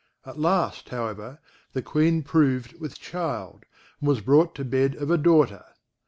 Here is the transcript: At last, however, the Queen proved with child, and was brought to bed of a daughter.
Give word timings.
At 0.25 0.39
last, 0.39 0.89
however, 0.89 1.37
the 1.73 1.83
Queen 1.83 2.23
proved 2.23 2.73
with 2.79 2.97
child, 2.99 3.65
and 3.99 4.09
was 4.09 4.19
brought 4.21 4.55
to 4.55 4.65
bed 4.65 4.95
of 4.95 5.11
a 5.11 5.15
daughter. 5.19 5.63